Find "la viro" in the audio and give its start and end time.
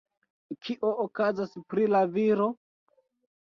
1.93-2.49